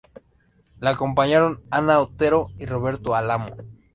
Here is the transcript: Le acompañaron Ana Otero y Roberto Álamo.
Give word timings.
Le 0.79 0.89
acompañaron 0.89 1.61
Ana 1.69 1.99
Otero 1.99 2.47
y 2.57 2.65
Roberto 2.65 3.13
Álamo. 3.13 3.55